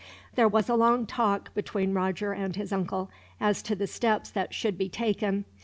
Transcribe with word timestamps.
There 0.33 0.47
was 0.47 0.67
a 0.67 0.73
long 0.73 1.05
talk, 1.05 1.53
between 1.53 1.93
Roger 1.93 2.31
and 2.33 2.55
his 2.55 2.73
uncle, 2.73 3.11
as 3.39 3.61
to 3.61 3.75
the 3.75 3.85
steps 3.85 4.31
that 4.31 4.51
should 4.51 4.75
be 4.75 4.89
taken. 4.89 5.45